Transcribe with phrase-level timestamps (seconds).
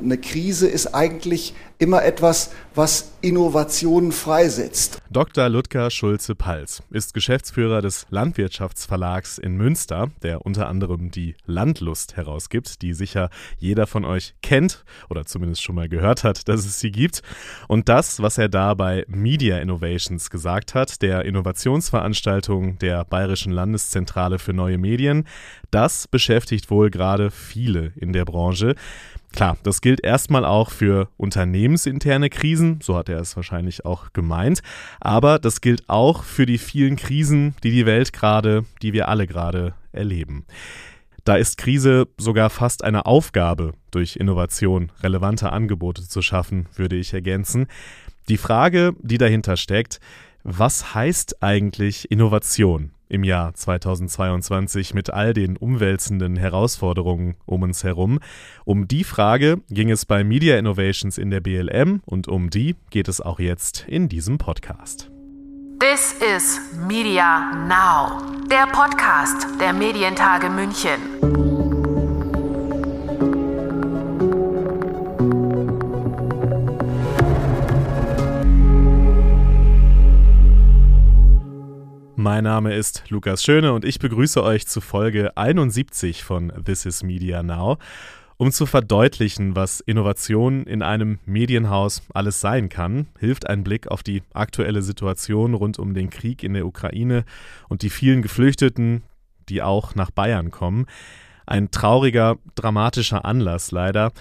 [0.00, 5.00] Eine Krise ist eigentlich immer etwas, was Innovationen freisetzt.
[5.10, 5.48] Dr.
[5.48, 12.94] Ludger Schulze-Pals ist Geschäftsführer des Landwirtschaftsverlags in Münster, der unter anderem die Landlust herausgibt, die
[12.94, 17.22] sicher jeder von euch kennt oder zumindest schon mal gehört hat, dass es sie gibt.
[17.68, 24.38] Und das, was er da bei Media Innovations gesagt hat, der Innovationsveranstaltung der Bayerischen Landeszentrale
[24.38, 25.26] für neue Medien,
[25.70, 28.74] das beschäftigt wohl gerade viele in der Branche.
[29.32, 34.62] Klar, das gilt erstmal auch für unternehmensinterne Krisen, so hat er es wahrscheinlich auch gemeint,
[35.00, 39.26] aber das gilt auch für die vielen Krisen, die die Welt gerade, die wir alle
[39.26, 40.46] gerade erleben.
[41.24, 47.12] Da ist Krise sogar fast eine Aufgabe, durch Innovation relevante Angebote zu schaffen, würde ich
[47.12, 47.66] ergänzen.
[48.28, 50.00] Die Frage, die dahinter steckt,
[50.42, 58.18] was heißt eigentlich Innovation im Jahr 2022 mit all den umwälzenden Herausforderungen um uns herum?
[58.64, 63.08] Um die Frage ging es bei Media Innovations in der BLM und um die geht
[63.08, 65.10] es auch jetzt in diesem Podcast.
[65.80, 71.47] This is Media Now, der Podcast der Medientage München.
[82.30, 87.02] Mein Name ist Lukas Schöne und ich begrüße euch zu Folge 71 von This is
[87.02, 87.78] Media Now.
[88.36, 94.02] Um zu verdeutlichen, was Innovation in einem Medienhaus alles sein kann, hilft ein Blick auf
[94.02, 97.24] die aktuelle Situation rund um den Krieg in der Ukraine
[97.70, 99.04] und die vielen Geflüchteten,
[99.48, 100.84] die auch nach Bayern kommen.
[101.46, 104.12] Ein trauriger, dramatischer Anlass leider.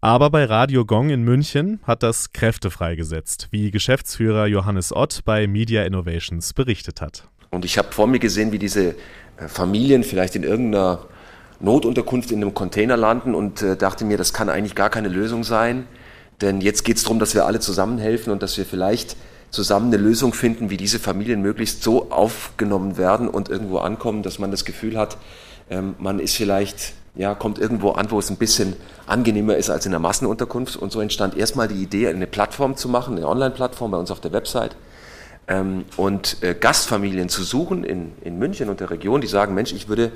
[0.00, 5.48] Aber bei Radio Gong in München hat das Kräfte freigesetzt, wie Geschäftsführer Johannes Ott bei
[5.48, 7.28] Media Innovations berichtet hat.
[7.50, 8.94] Und ich habe vor mir gesehen, wie diese äh,
[9.48, 11.06] Familien vielleicht in irgendeiner
[11.60, 15.44] Notunterkunft in einem Container landen und äh, dachte mir, das kann eigentlich gar keine Lösung
[15.44, 15.86] sein.
[16.40, 19.16] Denn jetzt geht es darum, dass wir alle zusammenhelfen und dass wir vielleicht
[19.50, 24.38] zusammen eine Lösung finden, wie diese Familien möglichst so aufgenommen werden und irgendwo ankommen, dass
[24.38, 25.16] man das Gefühl hat,
[25.70, 28.74] ähm, man ist vielleicht, ja, kommt irgendwo an, wo es ein bisschen
[29.06, 30.76] angenehmer ist als in der Massenunterkunft.
[30.76, 34.20] Und so entstand erstmal die Idee, eine Plattform zu machen, eine Online-Plattform bei uns auf
[34.20, 34.76] der Website,
[35.48, 39.72] ähm, und äh, Gastfamilien zu suchen in, in München und der Region, die sagen, Mensch,
[39.72, 40.12] ich würde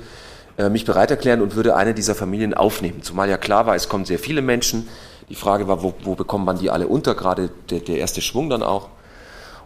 [0.57, 3.01] äh, mich bereit erklären und würde eine dieser Familien aufnehmen.
[3.01, 4.87] Zumal ja klar war, es kommen sehr viele Menschen.
[5.29, 8.49] Die Frage war, wo, wo bekommt man die alle unter, gerade der, der erste Schwung
[8.49, 8.89] dann auch.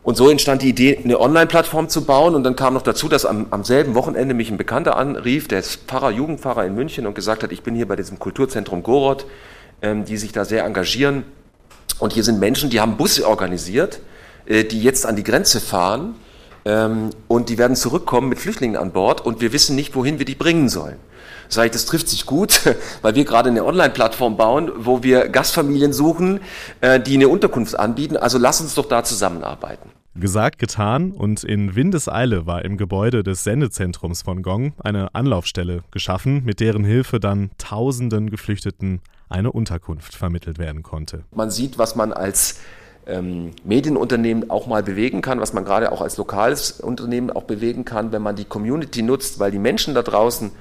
[0.04, 2.34] Und so entstand die Idee, eine Online-Plattform zu bauen.
[2.34, 5.60] Und dann kam noch dazu, dass am, am selben Wochenende mich ein Bekannter anrief, der
[5.60, 9.26] ist Pfarrer, Jugendpfarrer in München und gesagt hat, ich bin hier bei diesem Kulturzentrum Goroth,
[9.82, 11.26] ähm, die sich da sehr engagieren.
[12.00, 14.00] Und hier sind Menschen, die haben Busse organisiert
[14.48, 16.16] die jetzt an die Grenze fahren
[16.68, 20.26] ähm, und die werden zurückkommen mit Flüchtlingen an Bord und wir wissen nicht, wohin wir
[20.26, 20.98] die bringen sollen.
[21.50, 22.62] Sag ich, das trifft sich gut,
[23.02, 26.42] weil wir gerade eine Online-Plattform bauen, wo wir Gastfamilien suchen,
[26.82, 28.18] äh, die eine Unterkunft anbieten.
[28.18, 29.90] Also lass uns doch da zusammenarbeiten.
[30.16, 36.44] Gesagt, getan und in Windeseile war im Gebäude des Sendezentrums von Gong eine Anlaufstelle geschaffen,
[36.44, 39.00] mit deren Hilfe dann tausenden Geflüchteten
[39.30, 41.24] eine Unterkunft vermittelt werden konnte.
[41.36, 42.60] Man sieht, was man als
[43.08, 47.86] ähm, Medienunternehmen auch mal bewegen kann, was man gerade auch als lokales Unternehmen auch bewegen
[47.86, 50.52] kann, wenn man die Community nutzt, weil die Menschen da draußen,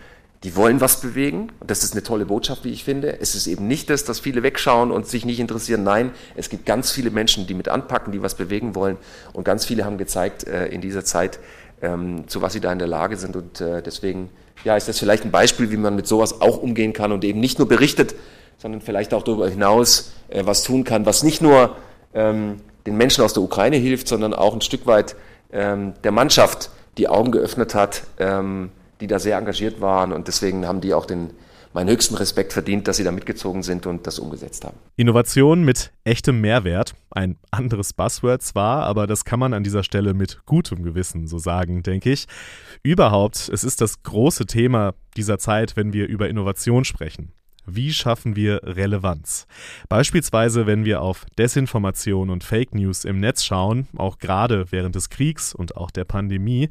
[0.45, 1.51] die wollen was bewegen.
[1.59, 3.21] Und das ist eine tolle Botschaft, wie ich finde.
[3.21, 5.83] Es ist eben nicht das, dass viele wegschauen und sich nicht interessieren.
[5.83, 8.97] Nein, es gibt ganz viele Menschen, die mit anpacken, die was bewegen wollen.
[9.33, 11.41] Und ganz viele haben gezeigt äh, in dieser Zeit,
[11.83, 13.35] ähm, zu was sie da in der Lage sind.
[13.35, 14.31] Und äh, deswegen
[14.63, 17.41] ja, ist das vielleicht ein Beispiel, wie man mit sowas auch umgehen kann und eben
[17.41, 18.15] nicht nur berichtet,
[18.59, 21.77] sondern vielleicht auch darüber hinaus äh, was tun kann, was nicht nur
[22.17, 25.15] ähm, den Menschen aus der Ukraine hilft, sondern auch ein Stück weit
[25.53, 30.67] ähm, der Mannschaft die Augen geöffnet hat, ähm, die da sehr engagiert waren und deswegen
[30.67, 31.31] haben die auch den
[31.77, 34.79] meinen höchsten Respekt verdient, dass sie da mitgezogen sind und das umgesetzt haben.
[34.97, 36.95] Innovation mit echtem Mehrwert.
[37.11, 41.37] Ein anderes Buzzword zwar, aber das kann man an dieser Stelle mit gutem Gewissen so
[41.37, 42.29] sagen, denke ich.
[42.83, 47.33] Überhaupt, es ist das große Thema dieser Zeit, wenn wir über Innovation sprechen.
[47.67, 49.47] Wie schaffen wir Relevanz?
[49.89, 55.11] Beispielsweise, wenn wir auf Desinformation und Fake News im Netz schauen, auch gerade während des
[55.11, 56.69] Kriegs und auch der Pandemie,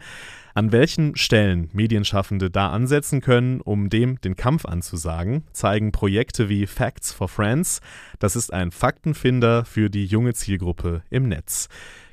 [0.53, 6.65] an welchen Stellen Medienschaffende da ansetzen können, um dem den Kampf anzusagen, zeigen Projekte wie
[6.65, 7.81] Facts for Friends.
[8.19, 11.67] Das ist ein Faktenfinder für die junge Zielgruppe im Netz.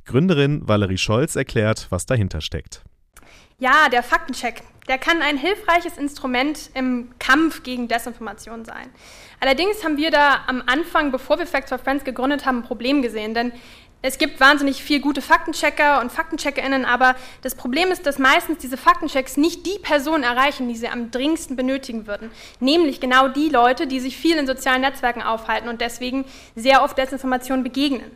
[0.05, 2.83] Gründerin Valerie Scholz erklärt, was dahinter steckt.
[3.63, 8.91] Ja, der Faktencheck, der kann ein hilfreiches Instrument im Kampf gegen Desinformation sein.
[9.39, 13.03] Allerdings haben wir da am Anfang, bevor wir Facts for Friends gegründet haben, ein Problem
[13.03, 13.53] gesehen, denn
[14.05, 18.77] es gibt wahnsinnig viel gute Faktenchecker und FaktencheckerInnen, aber das Problem ist, dass meistens diese
[18.77, 22.33] Faktenchecks nicht die Personen erreichen, die sie am dringendsten benötigen würden.
[22.59, 26.25] Nämlich genau die Leute, die sich viel in sozialen Netzwerken aufhalten und deswegen
[26.57, 28.11] sehr oft Desinformation begegnen.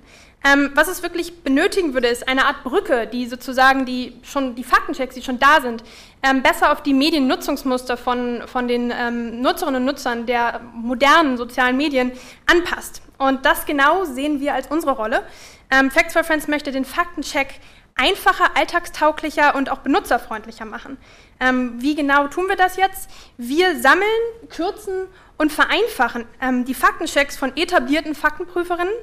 [0.46, 4.62] Ähm, was es wirklich benötigen würde, ist eine Art Brücke, die sozusagen die schon die
[4.62, 5.82] Faktenchecks, die schon da sind,
[6.22, 11.76] ähm, besser auf die Mediennutzungsmuster von, von den ähm, Nutzerinnen und Nutzern der modernen sozialen
[11.76, 12.12] Medien
[12.46, 13.02] anpasst.
[13.18, 15.22] Und das genau sehen wir als unsere Rolle.
[15.70, 17.58] Ähm, Facts for Friends möchte den Faktencheck
[17.96, 20.96] einfacher, alltagstauglicher und auch benutzerfreundlicher machen.
[21.40, 23.10] Ähm, wie genau tun wir das jetzt?
[23.36, 24.06] Wir sammeln,
[24.48, 25.08] kürzen
[25.38, 28.94] und vereinfachen ähm, die Faktenchecks von etablierten Faktenprüferinnen.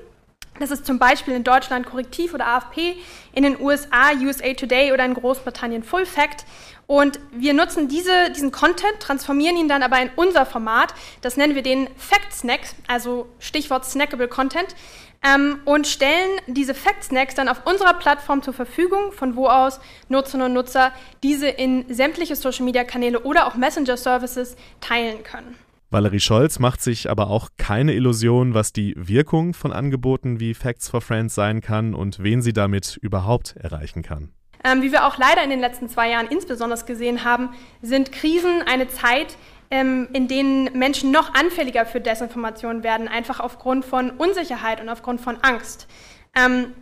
[0.60, 2.96] Das ist zum Beispiel in Deutschland Korrektiv oder AFP,
[3.34, 6.46] in den USA USA Today oder in Großbritannien Full Fact.
[6.86, 10.94] Und wir nutzen diese, diesen Content, transformieren ihn dann aber in unser Format.
[11.22, 14.76] Das nennen wir den Fact Snacks, also Stichwort Snackable Content
[15.24, 19.80] ähm, und stellen diese Fact Snacks dann auf unserer Plattform zur Verfügung, von wo aus
[20.10, 20.92] Nutzerinnen und Nutzer
[21.24, 25.58] diese in sämtliche Social Media Kanäle oder auch Messenger Services teilen können.
[25.94, 30.90] Valerie Scholz macht sich aber auch keine Illusion, was die Wirkung von Angeboten wie Facts
[30.90, 34.34] for Friends sein kann und wen sie damit überhaupt erreichen kann.
[34.64, 37.50] Ähm, wie wir auch leider in den letzten zwei Jahren insbesondere gesehen haben,
[37.84, 39.38] sind Krisen eine Zeit,
[39.70, 45.22] ähm, in denen Menschen noch anfälliger für Desinformation werden, einfach aufgrund von Unsicherheit und aufgrund
[45.22, 45.88] von Angst.
[46.36, 46.74] Ähm,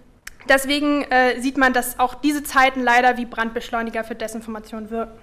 [0.47, 5.19] deswegen äh, sieht man, dass auch diese Zeiten leider wie Brandbeschleuniger für Desinformation wirken.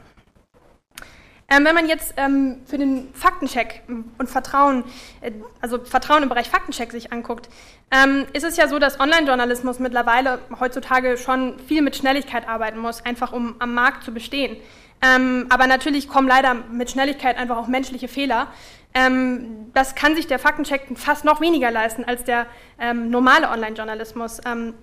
[1.51, 3.83] Ähm, wenn man jetzt ähm, für den Faktencheck
[4.19, 4.85] und Vertrauen,
[5.23, 7.49] äh, also Vertrauen im Bereich Faktencheck sich anguckt,
[7.91, 13.03] ähm, ist es ja so, dass Online-Journalismus mittlerweile heutzutage schon viel mit Schnelligkeit arbeiten muss,
[13.03, 14.59] einfach um am Markt zu bestehen.
[15.01, 18.49] Ähm, aber natürlich kommen leider mit Schnelligkeit einfach auch menschliche Fehler.
[18.93, 22.47] Ähm, das kann sich der Faktencheck fast noch weniger leisten als der
[22.79, 24.75] ähm, normale Online-Journalismus, ähm,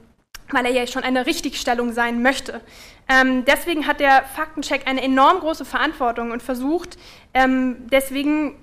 [0.52, 2.62] weil er ja schon eine Richtigstellung sein möchte.
[3.08, 6.98] Ähm, deswegen hat der Faktencheck eine enorm große Verantwortung und versucht
[7.34, 8.56] ähm, deswegen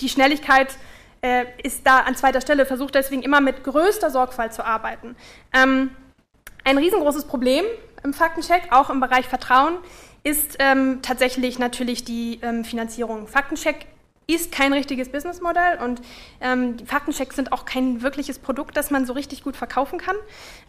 [0.00, 0.76] die Schnelligkeit
[1.22, 5.16] äh, ist da an zweiter Stelle, versucht deswegen immer mit größter Sorgfalt zu arbeiten.
[5.52, 7.64] ein riesengroßes Problem
[8.02, 9.78] im Faktencheck, auch im Bereich Vertrauen,
[10.22, 13.26] ist ähm, tatsächlich natürlich die ähm, Finanzierung.
[13.28, 13.86] Faktencheck
[14.26, 16.00] ist kein richtiges Businessmodell und
[16.40, 20.16] ähm, die Faktenchecks sind auch kein wirkliches Produkt, das man so richtig gut verkaufen kann.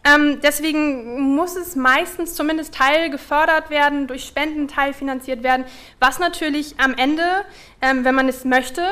[0.04, 5.66] Ähm, deswegen muss es meistens zumindest Teil gefördert werden, durch Spenden teilfinanziert werden,
[6.00, 7.24] was natürlich am Ende,
[7.81, 8.86] ähm, wenn man es möchte,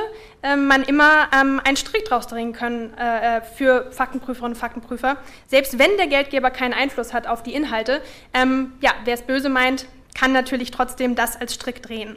[0.43, 5.17] ähm, man immer ähm, einen Strick draus drehen können äh, äh, für Faktenprüferinnen und Faktenprüfer.
[5.47, 8.01] Selbst wenn der Geldgeber keinen Einfluss hat auf die Inhalte,
[8.33, 9.87] ähm, ja, wer es böse meint,
[10.17, 12.15] kann natürlich trotzdem das als Strick drehen.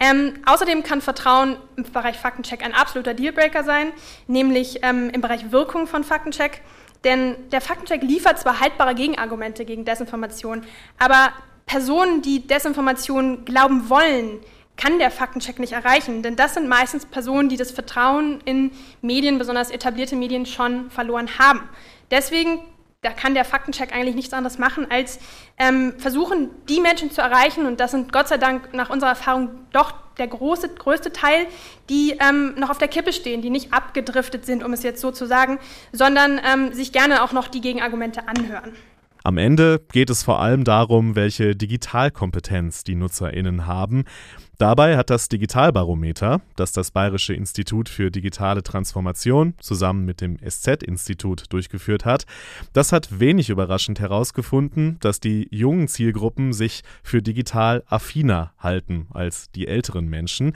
[0.00, 3.92] Ähm, außerdem kann Vertrauen im Bereich Faktencheck ein absoluter Dealbreaker sein,
[4.26, 6.62] nämlich ähm, im Bereich Wirkung von Faktencheck.
[7.04, 10.64] Denn der Faktencheck liefert zwar haltbare Gegenargumente gegen Desinformation,
[10.98, 11.32] aber
[11.66, 14.40] Personen, die Desinformation glauben wollen,
[14.76, 16.22] kann der Faktencheck nicht erreichen.
[16.22, 18.70] Denn das sind meistens Personen, die das Vertrauen in
[19.02, 21.68] Medien, besonders etablierte Medien, schon verloren haben.
[22.10, 22.60] Deswegen
[23.08, 25.18] da kann der Faktencheck eigentlich nichts anderes machen, als
[25.58, 29.48] ähm, versuchen, die Menschen zu erreichen, und das sind Gott sei Dank nach unserer Erfahrung
[29.72, 31.46] doch der große, größte Teil,
[31.88, 35.10] die ähm, noch auf der Kippe stehen, die nicht abgedriftet sind, um es jetzt so
[35.10, 35.58] zu sagen,
[35.92, 38.76] sondern ähm, sich gerne auch noch die Gegenargumente anhören.
[39.24, 44.04] Am Ende geht es vor allem darum, welche Digitalkompetenz die Nutzerinnen haben.
[44.58, 51.44] Dabei hat das Digitalbarometer, das das Bayerische Institut für digitale Transformation zusammen mit dem SZ-Institut
[51.52, 52.26] durchgeführt hat,
[52.72, 59.50] das hat wenig überraschend herausgefunden, dass die jungen Zielgruppen sich für digital affiner halten als
[59.52, 60.54] die älteren Menschen.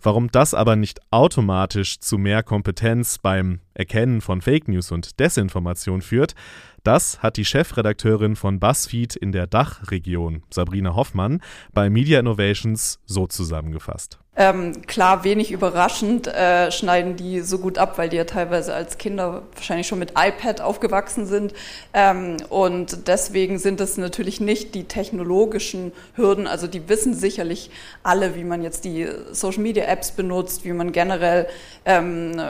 [0.00, 6.02] Warum das aber nicht automatisch zu mehr Kompetenz beim Erkennen von Fake News und Desinformation
[6.02, 6.34] führt,
[6.82, 11.40] das hat die Chefredakteurin von BuzzFeed in der Dachregion, Sabrina Hoffmann,
[11.72, 14.18] bei Media Innovations so zusammengefasst.
[14.34, 18.96] Ähm, klar, wenig überraschend äh, schneiden die so gut ab, weil die ja teilweise als
[18.96, 21.52] Kinder wahrscheinlich schon mit iPad aufgewachsen sind.
[21.92, 26.46] Ähm, und deswegen sind es natürlich nicht die technologischen Hürden.
[26.46, 27.70] Also die wissen sicherlich
[28.02, 31.46] alle, wie man jetzt die Social-Media-Apps benutzt, wie man generell
[31.84, 32.40] ähm,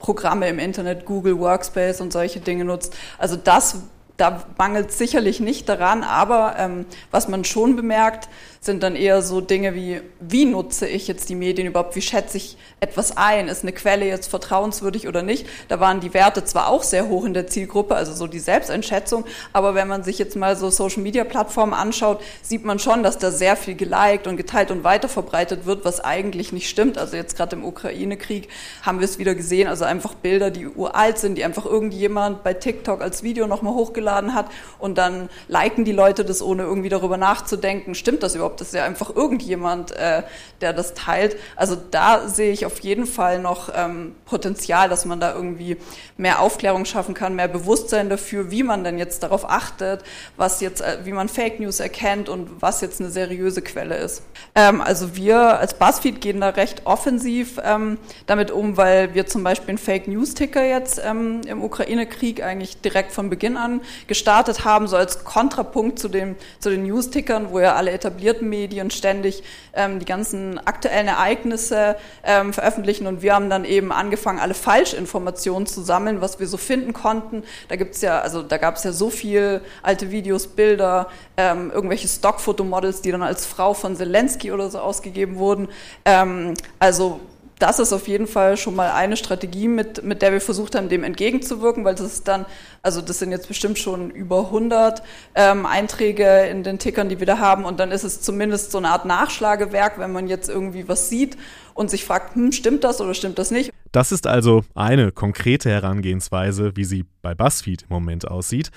[0.00, 2.96] Programme im Internet, Google Workspace und solche Dinge nutzt.
[3.18, 3.76] Also das
[4.20, 8.28] da mangelt sicherlich nicht daran, aber ähm, was man schon bemerkt,
[8.62, 12.36] sind dann eher so Dinge wie, wie nutze ich jetzt die Medien überhaupt, wie schätze
[12.36, 15.46] ich etwas ein, ist eine Quelle jetzt vertrauenswürdig oder nicht.
[15.68, 19.24] Da waren die Werte zwar auch sehr hoch in der Zielgruppe, also so die Selbsteinschätzung,
[19.54, 23.56] aber wenn man sich jetzt mal so Social-Media-Plattformen anschaut, sieht man schon, dass da sehr
[23.56, 26.98] viel geliked und geteilt und weiterverbreitet wird, was eigentlich nicht stimmt.
[26.98, 28.48] Also jetzt gerade im Ukraine-Krieg
[28.82, 32.52] haben wir es wieder gesehen, also einfach Bilder, die uralt sind, die einfach irgendjemand bei
[32.52, 34.46] TikTok als Video nochmal hochgeladen hochgeladen hat
[34.78, 38.60] und dann liken die Leute das, ohne irgendwie darüber nachzudenken, stimmt das überhaupt?
[38.60, 40.22] Das ist ja einfach irgendjemand, äh,
[40.60, 41.36] der das teilt.
[41.56, 45.76] Also da sehe ich auf jeden Fall noch ähm, Potenzial, dass man da irgendwie
[46.16, 50.02] mehr Aufklärung schaffen kann, mehr Bewusstsein dafür, wie man denn jetzt darauf achtet,
[50.36, 54.22] was jetzt, äh, wie man Fake News erkennt und was jetzt eine seriöse Quelle ist.
[54.54, 59.44] Ähm, also wir als BuzzFeed gehen da recht offensiv ähm, damit um, weil wir zum
[59.44, 64.64] Beispiel einen Fake News Ticker jetzt ähm, im Ukraine-Krieg eigentlich direkt von Beginn an gestartet
[64.64, 69.42] haben, so als Kontrapunkt zu, dem, zu den News-Tickern, wo ja alle etablierten Medien ständig
[69.74, 75.66] ähm, die ganzen aktuellen Ereignisse ähm, veröffentlichen und wir haben dann eben angefangen, alle Falschinformationen
[75.66, 77.42] zu sammeln, was wir so finden konnten.
[77.68, 82.08] Da gibt's ja, also da gab es ja so viel alte Videos, Bilder, ähm, irgendwelche
[82.08, 85.68] Stockfotomodels, die dann als Frau von Zelensky oder so ausgegeben wurden.
[86.04, 87.20] Ähm, also
[87.60, 90.88] das ist auf jeden Fall schon mal eine Strategie, mit, mit der wir versucht haben,
[90.88, 92.46] dem entgegenzuwirken, weil das ist dann,
[92.82, 95.02] also das sind jetzt bestimmt schon über 100
[95.34, 98.78] ähm, Einträge in den Tickern, die wir da haben und dann ist es zumindest so
[98.78, 101.36] eine Art Nachschlagewerk, wenn man jetzt irgendwie was sieht
[101.74, 103.70] und sich fragt, hm, stimmt das oder stimmt das nicht?
[103.92, 108.70] Das ist also eine konkrete Herangehensweise, wie sie bei BuzzFeed im Moment aussieht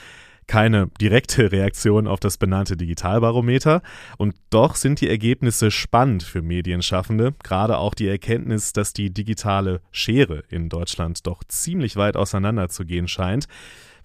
[0.48, 3.82] keine direkte Reaktion auf das benannte Digitalbarometer.
[4.18, 9.82] Und doch sind die Ergebnisse spannend für Medienschaffende, gerade auch die Erkenntnis, dass die digitale
[9.92, 13.48] Schere in Deutschland doch ziemlich weit auseinander zu gehen scheint.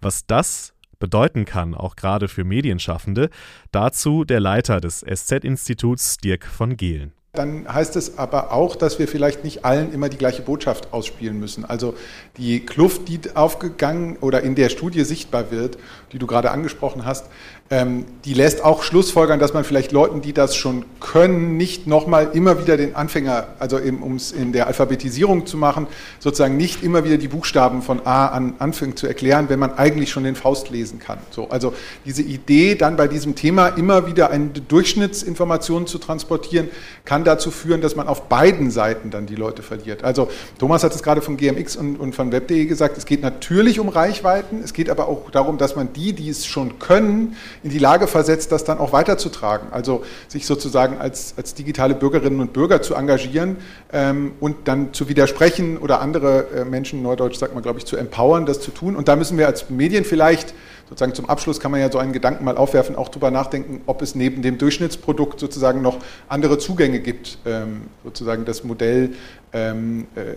[0.01, 3.31] Was das bedeuten kann, auch gerade für Medienschaffende,
[3.73, 7.13] dazu der Leiter des SZ-Instituts Dirk von Gehlen.
[7.33, 11.39] Dann heißt es aber auch, dass wir vielleicht nicht allen immer die gleiche Botschaft ausspielen
[11.39, 11.65] müssen.
[11.65, 11.95] Also
[12.39, 15.79] die Kluft, die aufgegangen oder in der Studie sichtbar wird,
[16.13, 17.27] die du gerade angesprochen hast,
[17.71, 22.63] die lässt auch Schlussfolgern, dass man vielleicht Leuten, die das schon können, nicht nochmal immer
[22.63, 25.87] wieder den Anfänger, also um es in der Alphabetisierung zu machen,
[26.19, 30.11] sozusagen nicht immer wieder die Buchstaben von A an anfängt zu erklären, wenn man eigentlich
[30.11, 31.19] schon den Faust lesen kann.
[31.31, 31.75] So, also
[32.07, 36.71] diese Idee, dann bei diesem Thema immer wieder eine Durchschnittsinformation zu transportieren,
[37.05, 40.05] kann dazu führen, dass man auf beiden Seiten dann die Leute verliert.
[40.05, 43.79] Also Thomas hat es gerade von GMX und, und von Web.de gesagt, es geht natürlich
[43.79, 47.71] um Reichweiten, es geht aber auch darum, dass man die, die es schon können, in
[47.71, 49.69] die Lage versetzt, das dann auch weiterzutragen.
[49.73, 53.57] Also sich sozusagen als, als digitale Bürgerinnen und Bürger zu engagieren
[53.93, 57.97] ähm, und dann zu widersprechen oder andere äh, Menschen, Neudeutsch sagt man, glaube ich, zu
[57.97, 58.97] empowern, das zu tun.
[58.97, 60.55] Und da müssen wir als Medien vielleicht
[60.89, 64.03] sozusagen zum Abschluss kann man ja so einen Gedanken mal aufwerfen, auch darüber nachdenken, ob
[64.03, 69.11] es neben dem Durchschnittsprodukt sozusagen noch andere Zugänge gibt, ähm, sozusagen das Modell
[69.53, 70.35] ähm, äh,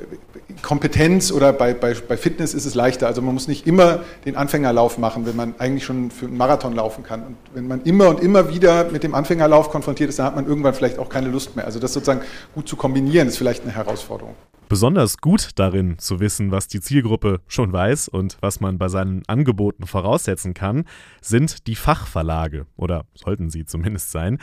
[0.62, 3.08] Kompetenz oder bei, bei, bei Fitness ist es leichter.
[3.08, 6.74] Also man muss nicht immer den Anfängerlauf machen, wenn man eigentlich schon für einen Marathon
[6.74, 7.24] laufen kann.
[7.26, 10.48] Und wenn man immer und immer wieder mit dem Anfängerlauf konfrontiert ist, dann hat man
[10.48, 11.66] irgendwann vielleicht auch keine Lust mehr.
[11.66, 12.22] Also das sozusagen
[12.54, 14.36] gut zu kombinieren, ist vielleicht eine Herausforderung.
[14.72, 19.22] Besonders gut darin zu wissen, was die Zielgruppe schon weiß und was man bei seinen
[19.28, 20.86] Angeboten voraussetzen kann,
[21.20, 24.38] sind die Fachverlage oder sollten sie zumindest sein.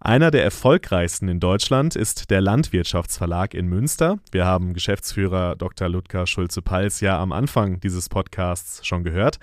[0.00, 4.20] Einer der erfolgreichsten in Deutschland ist der Landwirtschaftsverlag in Münster.
[4.32, 5.90] Wir haben Geschäftsführer Dr.
[5.90, 9.38] Ludger Schulze-Pals ja am Anfang dieses Podcasts schon gehört.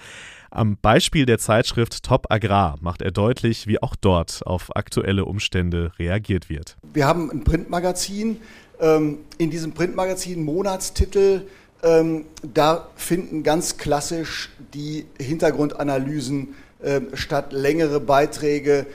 [0.49, 5.93] Am Beispiel der Zeitschrift Top Agrar macht er deutlich, wie auch dort auf aktuelle Umstände
[5.97, 6.77] reagiert wird.
[6.91, 8.37] Wir haben ein Printmagazin,
[8.81, 11.43] ähm, in diesem Printmagazin Monatstitel,
[11.83, 18.87] ähm, da finden ganz klassisch die Hintergrundanalysen ähm, statt längere Beiträge,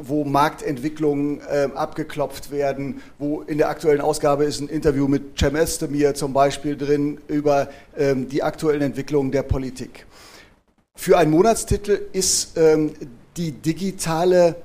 [0.00, 1.42] wo Marktentwicklungen
[1.74, 6.76] abgeklopft werden, wo in der aktuellen Ausgabe ist ein Interview mit Cem Özdemir zum Beispiel
[6.76, 10.06] drin über die aktuellen Entwicklungen der Politik.
[10.96, 12.58] Für einen Monatstitel ist
[13.36, 14.56] die digitale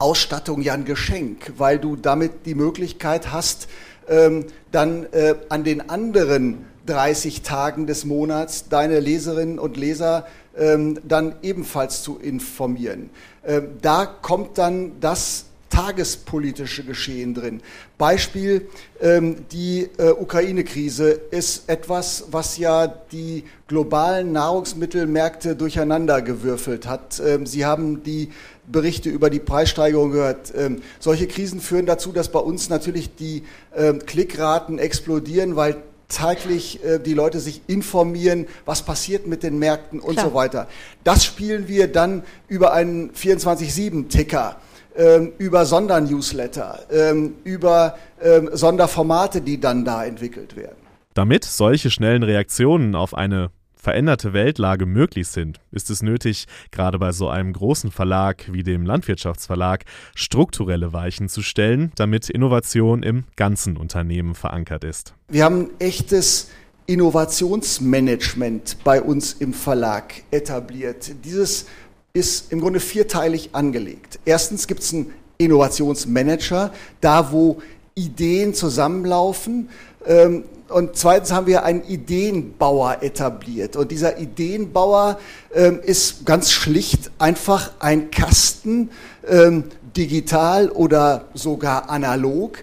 [0.00, 3.68] Ausstattung ja ein Geschenk, weil du damit die Möglichkeit hast,
[4.08, 10.26] ähm, dann äh, an den anderen 30 Tagen des Monats deine Leserinnen und Leser
[10.56, 13.10] ähm, dann ebenfalls zu informieren.
[13.46, 17.62] Ähm, da kommt dann das tagespolitische Geschehen drin.
[17.96, 18.68] Beispiel,
[19.00, 27.22] ähm, die äh, Ukraine-Krise ist etwas, was ja die globalen Nahrungsmittelmärkte durcheinandergewürfelt hat.
[27.24, 28.30] Ähm, Sie haben die
[28.66, 30.52] Berichte über die Preissteigerung gehört.
[30.56, 35.76] Ähm, solche Krisen führen dazu, dass bei uns natürlich die ähm, Klickraten explodieren, weil
[36.08, 40.26] täglich äh, die Leute sich informieren, was passiert mit den Märkten und Klar.
[40.26, 40.68] so weiter.
[41.04, 44.56] Das spielen wir dann über einen 24-7-Ticker
[44.96, 50.76] ähm, über Sondernewsletter, ähm, über ähm, Sonderformate, die dann da entwickelt werden.
[51.14, 57.12] Damit solche schnellen Reaktionen auf eine veränderte Weltlage möglich sind, ist es nötig, gerade bei
[57.12, 63.76] so einem großen Verlag wie dem Landwirtschaftsverlag strukturelle Weichen zu stellen, damit Innovation im ganzen
[63.76, 65.14] Unternehmen verankert ist.
[65.28, 66.50] Wir haben ein echtes
[66.86, 71.12] Innovationsmanagement bei uns im Verlag etabliert.
[71.24, 71.66] Dieses
[72.12, 74.18] ist im Grunde vierteilig angelegt.
[74.24, 77.62] Erstens gibt es einen Innovationsmanager, da wo
[77.94, 79.68] Ideen zusammenlaufen.
[80.06, 83.76] Ähm, und zweitens haben wir einen Ideenbauer etabliert.
[83.76, 85.18] Und dieser Ideenbauer
[85.52, 88.90] ähm, ist ganz schlicht einfach ein Kasten,
[89.28, 89.64] ähm,
[89.96, 92.62] digital oder sogar analog,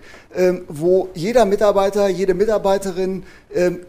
[0.69, 3.23] wo jeder Mitarbeiter, jede Mitarbeiterin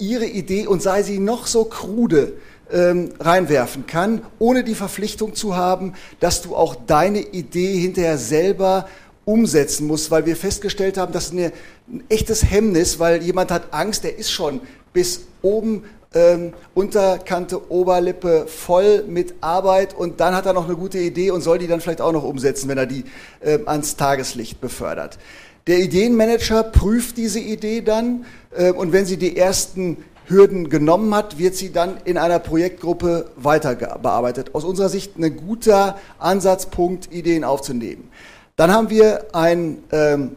[0.00, 2.32] ihre Idee und sei sie noch so krude
[2.70, 8.87] reinwerfen kann, ohne die Verpflichtung zu haben, dass du auch deine Idee hinterher selber
[9.25, 11.52] umsetzen muss, weil wir festgestellt haben, das ist eine,
[11.87, 14.60] ein echtes Hemmnis, weil jemand hat Angst, der ist schon
[14.92, 15.84] bis oben
[16.14, 21.42] ähm, Unterkante, Oberlippe voll mit Arbeit und dann hat er noch eine gute Idee und
[21.42, 23.04] soll die dann vielleicht auch noch umsetzen, wenn er die
[23.40, 25.18] äh, ans Tageslicht befördert.
[25.66, 28.25] Der Ideenmanager prüft diese Idee dann
[28.56, 29.98] äh, und wenn sie die ersten
[30.28, 34.54] Hürden genommen hat, wird sie dann in einer Projektgruppe weiter bearbeitet.
[34.54, 38.11] Aus unserer Sicht ein guter Ansatzpunkt, Ideen aufzunehmen.
[38.56, 40.37] Dann haben wir ein ähm,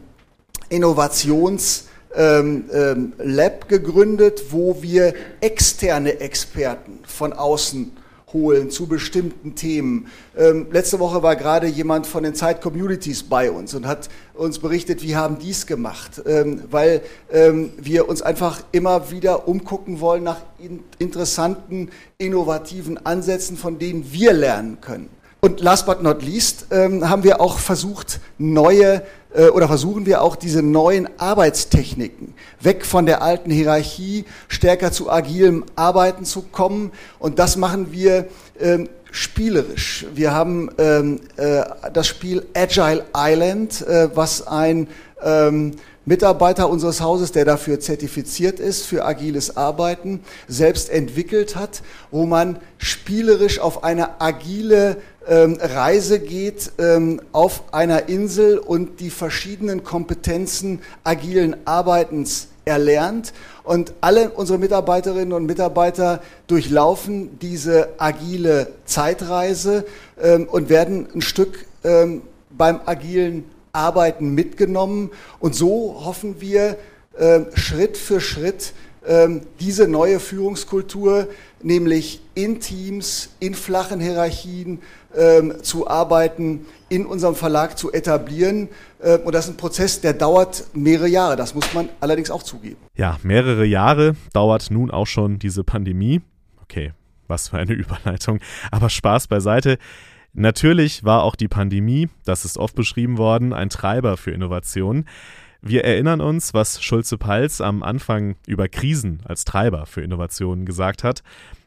[0.70, 1.84] Innovations-
[2.14, 3.12] ähm, ähm,
[3.68, 7.92] gegründet, wo wir externe Experten von außen
[8.32, 10.06] holen zu bestimmten Themen.
[10.36, 14.58] Ähm, letzte Woche war gerade jemand von den Zeit Communities bei uns und hat uns
[14.58, 20.24] berichtet, wie haben dies gemacht, ähm, weil ähm, wir uns einfach immer wieder umgucken wollen
[20.24, 25.10] nach in interessanten, innovativen Ansätzen, von denen wir lernen können.
[25.44, 29.02] Und last but not least ähm, haben wir auch versucht, neue
[29.54, 35.64] oder versuchen wir auch diese neuen Arbeitstechniken, weg von der alten Hierarchie, stärker zu agilem
[35.74, 36.92] Arbeiten zu kommen.
[37.18, 38.28] Und das machen wir
[38.60, 40.06] ähm, spielerisch.
[40.14, 41.62] Wir haben ähm, äh,
[41.92, 44.88] das Spiel Agile Island, äh, was ein
[45.22, 45.72] ähm,
[46.04, 52.58] Mitarbeiter unseres Hauses, der dafür zertifiziert ist, für agiles Arbeiten, selbst entwickelt hat, wo man
[52.78, 54.96] spielerisch auf eine agile
[55.28, 63.32] ähm, Reise geht ähm, auf einer Insel und die verschiedenen Kompetenzen agilen Arbeitens erlernt.
[63.64, 69.84] Und alle unsere Mitarbeiterinnen und Mitarbeiter durchlaufen diese agile Zeitreise
[70.20, 75.10] ähm, und werden ein Stück ähm, beim agilen Arbeiten mitgenommen.
[75.38, 76.76] Und so hoffen wir,
[77.16, 78.72] äh, Schritt für Schritt
[79.06, 81.28] ähm, diese neue Führungskultur,
[81.62, 84.80] nämlich in Teams, in flachen Hierarchien
[85.16, 88.68] ähm, zu arbeiten, in unserem Verlag zu etablieren.
[89.00, 91.36] Äh, und das ist ein Prozess, der dauert mehrere Jahre.
[91.36, 92.76] Das muss man allerdings auch zugeben.
[92.94, 96.20] Ja, mehrere Jahre dauert nun auch schon diese Pandemie.
[96.62, 96.92] Okay,
[97.28, 98.40] was für eine Überleitung.
[98.70, 99.78] Aber Spaß beiseite.
[100.34, 105.04] Natürlich war auch die Pandemie, das ist oft beschrieben worden, ein Treiber für Innovation.
[105.60, 111.22] Wir erinnern uns, was Schulze-Pals am Anfang über Krisen als Treiber für Innovationen gesagt hat,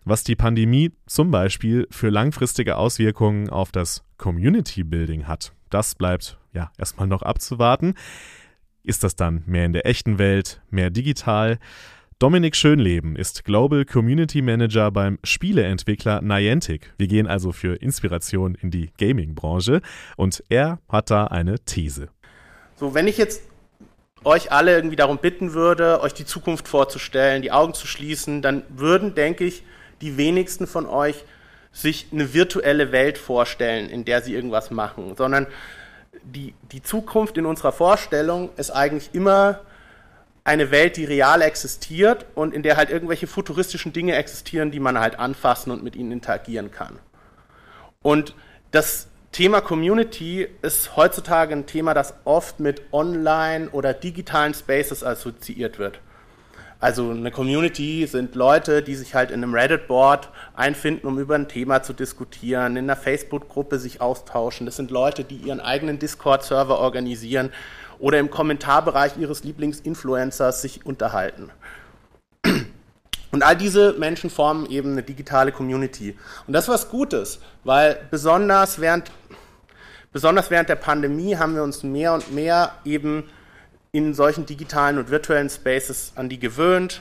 [0.06, 5.52] was die Pandemie zum Beispiel für langfristige Auswirkungen auf das Community Building hat.
[5.70, 7.96] Das bleibt ja erstmal noch abzuwarten.
[8.84, 11.58] Ist das dann mehr in der echten Welt, mehr digital?
[12.20, 16.94] Dominik Schönleben ist Global Community Manager beim Spieleentwickler Niantic.
[16.98, 19.82] Wir gehen also für Inspiration in die Gaming-Branche
[20.16, 22.08] und er hat da eine These.
[22.78, 23.42] So, wenn ich jetzt
[24.24, 28.64] euch alle irgendwie darum bitten würde, euch die Zukunft vorzustellen, die Augen zu schließen, dann
[28.70, 29.64] würden, denke ich,
[30.02, 31.24] die wenigsten von euch
[31.72, 35.48] sich eine virtuelle Welt vorstellen, in der sie irgendwas machen, sondern
[36.24, 39.62] die, die Zukunft in unserer Vorstellung ist eigentlich immer
[40.46, 45.00] eine Welt, die real existiert und in der halt irgendwelche futuristischen Dinge existieren, die man
[45.00, 47.00] halt anfassen und mit ihnen interagieren kann.
[48.02, 48.36] Und
[48.72, 55.80] das Thema Community ist heutzutage ein Thema, das oft mit Online- oder digitalen Spaces assoziiert
[55.80, 56.00] wird.
[56.80, 61.48] Also eine Community sind Leute, die sich halt in einem Reddit-Board einfinden, um über ein
[61.48, 64.66] Thema zu diskutieren, in einer Facebook-Gruppe sich austauschen.
[64.66, 67.52] Das sind Leute, die ihren eigenen Discord-Server organisieren
[68.00, 71.50] oder im Kommentarbereich ihres Lieblingsinfluencers sich unterhalten.
[73.32, 76.18] Und all diese Menschen formen eben eine digitale Community.
[76.48, 79.12] Und das ist was Gutes, weil besonders während,
[80.14, 83.24] besonders während der Pandemie haben wir uns mehr und mehr eben
[83.96, 87.00] in solchen digitalen und virtuellen Spaces an die gewöhnt.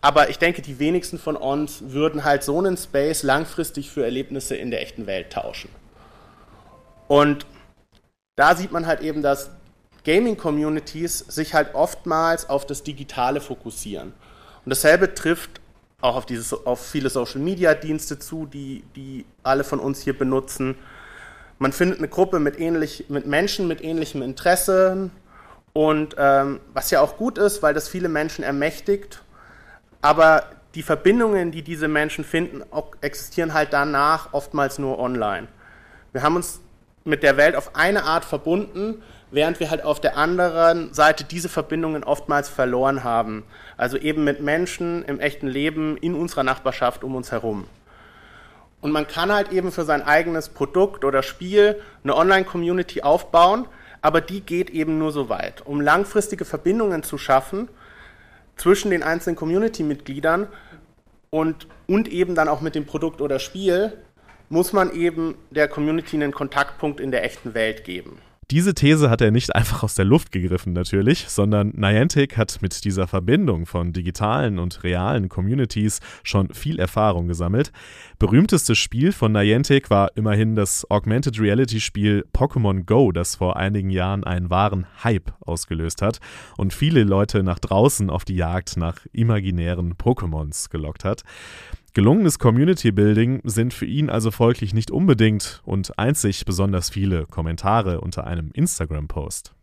[0.00, 4.56] Aber ich denke, die wenigsten von uns würden halt so einen Space langfristig für Erlebnisse
[4.56, 5.68] in der echten Welt tauschen.
[7.06, 7.44] Und
[8.34, 9.50] da sieht man halt eben, dass
[10.04, 14.14] Gaming-Communities sich halt oftmals auf das Digitale fokussieren.
[14.64, 15.60] Und dasselbe trifft
[16.00, 20.76] auch auf, dieses, auf viele Social-Media-Dienste zu, die, die alle von uns hier benutzen.
[21.58, 25.10] Man findet eine Gruppe mit, ähnlich, mit Menschen mit ähnlichem Interesse
[25.76, 29.20] und ähm, was ja auch gut ist, weil das viele Menschen ermächtigt.
[30.00, 32.62] aber die Verbindungen, die diese Menschen finden,
[33.02, 35.48] existieren halt danach oftmals nur online.
[36.12, 36.60] Wir haben uns
[37.04, 41.50] mit der Welt auf eine Art verbunden, während wir halt auf der anderen Seite diese
[41.50, 43.44] Verbindungen oftmals verloren haben.
[43.76, 47.66] Also eben mit Menschen im echten Leben in unserer Nachbarschaft um uns herum.
[48.80, 53.66] Und man kann halt eben für sein eigenes Produkt oder Spiel eine Online-Community aufbauen,
[54.06, 55.66] aber die geht eben nur so weit.
[55.66, 57.68] Um langfristige Verbindungen zu schaffen
[58.54, 60.46] zwischen den einzelnen Community-Mitgliedern
[61.30, 63.94] und, und eben dann auch mit dem Produkt oder Spiel,
[64.48, 68.18] muss man eben der Community einen Kontaktpunkt in der echten Welt geben.
[68.52, 72.84] Diese These hat er nicht einfach aus der Luft gegriffen natürlich, sondern Niantic hat mit
[72.84, 77.72] dieser Verbindung von digitalen und realen Communities schon viel Erfahrung gesammelt.
[78.20, 83.90] Berühmtestes Spiel von Niantic war immerhin das Augmented Reality Spiel Pokémon Go, das vor einigen
[83.90, 86.20] Jahren einen wahren Hype ausgelöst hat
[86.56, 91.24] und viele Leute nach draußen auf die Jagd nach imaginären Pokémons gelockt hat.
[91.96, 98.02] Gelungenes Community Building sind für ihn also folglich nicht unbedingt und einzig besonders viele Kommentare
[98.02, 99.54] unter einem Instagram-Post.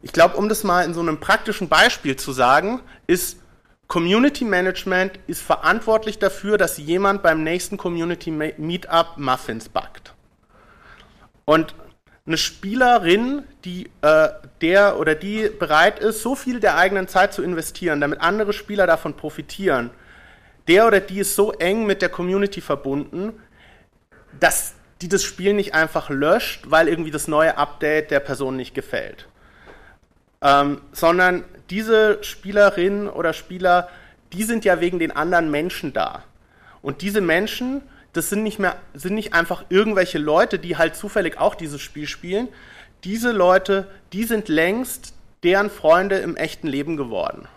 [0.00, 3.40] Ich glaube, um das mal in so einem praktischen Beispiel zu sagen, ist
[3.88, 10.14] Community Management ist verantwortlich dafür, dass jemand beim nächsten Community Meetup Muffins backt.
[11.44, 11.74] Und
[12.24, 14.28] eine Spielerin, die äh,
[14.62, 18.86] der oder die bereit ist, so viel der eigenen Zeit zu investieren, damit andere Spieler
[18.86, 19.90] davon profitieren,
[20.68, 23.32] der oder die ist so eng mit der Community verbunden,
[24.38, 28.74] dass die das Spiel nicht einfach löscht, weil irgendwie das neue Update der Person nicht
[28.74, 29.26] gefällt.
[30.40, 33.88] Ähm, sondern diese Spielerinnen oder Spieler,
[34.32, 36.24] die sind ja wegen den anderen Menschen da.
[36.82, 41.38] Und diese Menschen, das sind nicht mehr, sind nicht einfach irgendwelche Leute, die halt zufällig
[41.38, 42.48] auch dieses Spiel spielen.
[43.04, 47.48] Diese Leute, die sind längst deren Freunde im echten Leben geworden.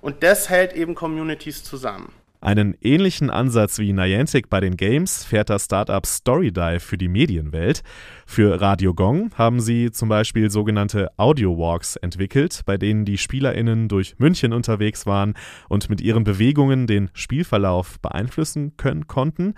[0.00, 2.12] Und das hält eben Communities zusammen.
[2.42, 7.82] Einen ähnlichen Ansatz wie Niantic bei den Games fährt das Startup Storydive für die Medienwelt.
[8.24, 13.88] Für Radio Gong haben sie zum Beispiel sogenannte Audio Walks entwickelt, bei denen die SpielerInnen
[13.88, 15.34] durch München unterwegs waren
[15.68, 19.54] und mit ihren Bewegungen den Spielverlauf beeinflussen können konnten.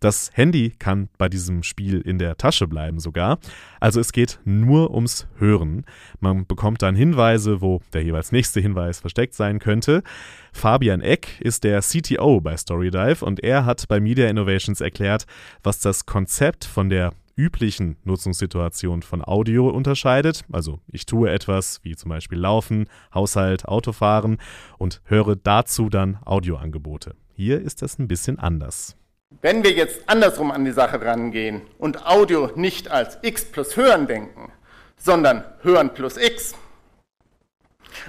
[0.00, 3.38] Das Handy kann bei diesem Spiel in der Tasche bleiben sogar.
[3.80, 5.84] Also es geht nur ums Hören.
[6.20, 10.04] Man bekommt dann Hinweise, wo der jeweils nächste Hinweis versteckt sein könnte.
[10.52, 15.26] Fabian Eck ist der CTO bei Storydive und er hat bei Media Innovations erklärt,
[15.64, 20.42] was das Konzept von der üblichen Nutzungssituation von Audio unterscheidet.
[20.52, 24.38] Also ich tue etwas wie zum Beispiel Laufen, Haushalt, Autofahren
[24.78, 27.16] und höre dazu dann Audioangebote.
[27.34, 28.96] Hier ist das ein bisschen anders.
[29.42, 34.06] Wenn wir jetzt andersrum an die Sache rangehen und Audio nicht als x plus Hören
[34.06, 34.50] denken,
[34.96, 36.54] sondern Hören plus x,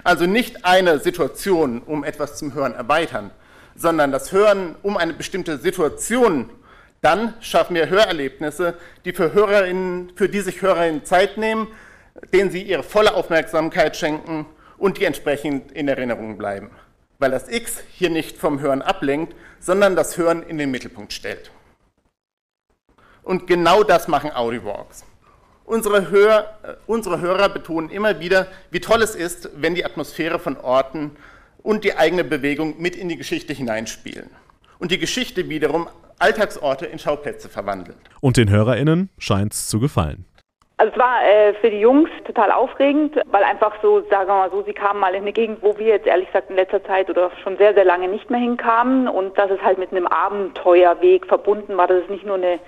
[0.03, 3.32] also nicht eine Situation um etwas zum Hören erweitern,
[3.75, 6.49] sondern das Hören um eine bestimmte Situation,
[7.01, 11.67] dann schaffen wir Hörerlebnisse, die für Hörerinnen, für die sich Hörerinnen Zeit nehmen,
[12.34, 14.45] denen sie ihre volle Aufmerksamkeit schenken
[14.77, 16.71] und die entsprechend in Erinnerung bleiben.
[17.19, 21.52] Weil das X hier nicht vom Hören ablenkt, sondern das Hören in den Mittelpunkt stellt.
[23.24, 25.06] Und genau das machen Audiowalks.
[25.65, 30.39] Unsere, Hör, äh, unsere Hörer betonen immer wieder, wie toll es ist, wenn die Atmosphäre
[30.39, 31.12] von Orten
[31.62, 34.32] und die eigene Bewegung mit in die Geschichte hineinspielen.
[34.80, 37.98] Und die Geschichte wiederum Alltagsorte in Schauplätze verwandelt.
[38.19, 40.26] Und den HörerInnen scheint es zu gefallen.
[40.80, 44.50] Also es war äh, für die Jungs total aufregend, weil einfach so, sagen wir mal
[44.50, 47.10] so, sie kamen mal in eine Gegend, wo wir jetzt ehrlich gesagt in letzter Zeit
[47.10, 51.28] oder schon sehr, sehr lange nicht mehr hinkamen und dass es halt mit einem Abenteuerweg
[51.28, 52.60] verbunden war, dass es nicht nur eine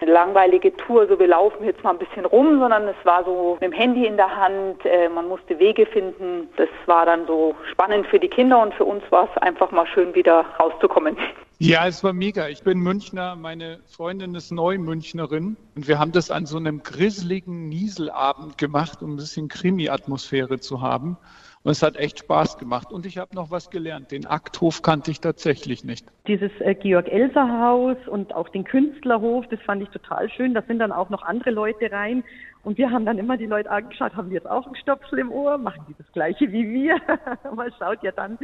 [0.00, 3.58] eine langweilige Tour, so wir laufen jetzt mal ein bisschen rum, sondern es war so
[3.60, 6.48] mit dem Handy in der Hand, äh, man musste Wege finden.
[6.56, 9.88] Das war dann so spannend für die Kinder und für uns war es einfach mal
[9.88, 11.16] schön wieder rauszukommen.
[11.60, 12.46] Ja, es war mega.
[12.46, 17.68] Ich bin Münchner, meine Freundin ist Neumünchnerin und wir haben das an so einem grisseligen
[17.68, 21.16] Nieselabend gemacht, um ein bisschen Krimi-Atmosphäre zu haben.
[21.64, 22.92] Und es hat echt Spaß gemacht.
[22.92, 24.12] Und ich habe noch was gelernt.
[24.12, 26.06] Den Akthof kannte ich tatsächlich nicht.
[26.28, 30.54] Dieses äh, Georg-Elser-Haus und auch den Künstlerhof, das fand ich total schön.
[30.54, 32.22] Da sind dann auch noch andere Leute rein.
[32.64, 35.30] Und wir haben dann immer die Leute angeschaut, haben die jetzt auch ein Stopfel im
[35.30, 36.96] Ohr, machen die das gleiche wie wir.
[37.54, 38.38] Man schaut ja dann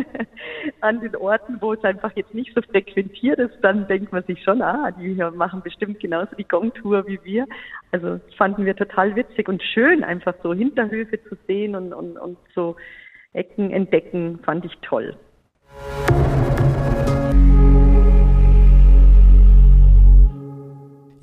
[0.80, 4.42] an den Orten, wo es einfach jetzt nicht so frequentiert ist, dann denkt man sich
[4.42, 7.46] schon, ah, die machen bestimmt genauso die Gongtour wie wir.
[7.92, 12.38] Also fanden wir total witzig und schön, einfach so Hinterhöfe zu sehen und, und, und
[12.54, 12.76] so
[13.32, 15.16] Ecken entdecken, fand ich toll.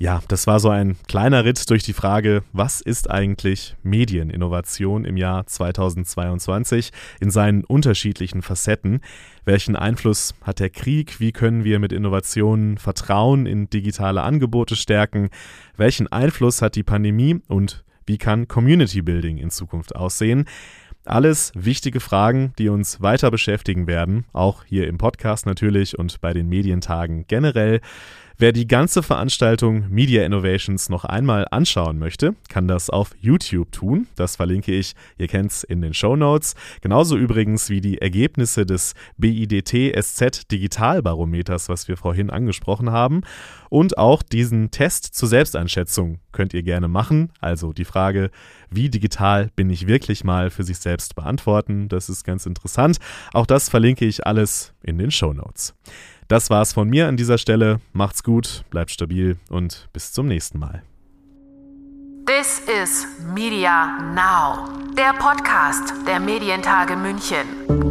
[0.00, 5.16] Ja, das war so ein kleiner Ritt durch die Frage, was ist eigentlich Medieninnovation im
[5.16, 9.00] Jahr 2022 in seinen unterschiedlichen Facetten?
[9.44, 11.18] Welchen Einfluss hat der Krieg?
[11.18, 15.30] Wie können wir mit Innovationen Vertrauen in digitale Angebote stärken?
[15.76, 20.44] Welchen Einfluss hat die Pandemie und wie kann Community Building in Zukunft aussehen?
[21.06, 26.32] Alles wichtige Fragen, die uns weiter beschäftigen werden, auch hier im Podcast natürlich und bei
[26.32, 27.80] den Medientagen generell.
[28.40, 34.06] Wer die ganze Veranstaltung Media Innovations noch einmal anschauen möchte, kann das auf YouTube tun.
[34.14, 36.54] Das verlinke ich, ihr kennt es in den Show Notes.
[36.80, 43.22] Genauso übrigens wie die Ergebnisse des BIDT SZ Digitalbarometers, was wir vorhin angesprochen haben.
[43.70, 47.32] Und auch diesen Test zur Selbsteinschätzung könnt ihr gerne machen.
[47.40, 48.30] Also die Frage,
[48.70, 51.88] wie digital bin ich wirklich mal für sich selbst beantworten.
[51.88, 52.98] Das ist ganz interessant.
[53.32, 55.74] Auch das verlinke ich alles in den Show Notes.
[56.28, 57.80] Das war's von mir an dieser Stelle.
[57.94, 60.82] Macht's gut, bleibt stabil und bis zum nächsten Mal.
[62.26, 67.87] This is Media Now, der Podcast der Medientage München.